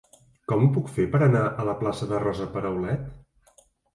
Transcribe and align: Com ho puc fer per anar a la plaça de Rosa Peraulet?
Com 0.51 0.63
ho 0.63 0.69
puc 0.77 0.87
fer 0.95 1.05
per 1.15 1.19
anar 1.25 1.43
a 1.63 1.67
la 1.69 1.75
plaça 1.83 2.09
de 2.13 2.21
Rosa 2.25 2.47
Peraulet? 2.57 3.63